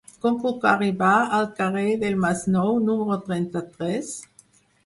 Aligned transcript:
Com 0.23 0.37
puc 0.45 0.63
arribar 0.69 1.11
al 1.39 1.45
carrer 1.59 1.85
del 2.05 2.17
Masnou 2.25 2.75
número 2.89 3.21
trenta-tres? 3.29 4.11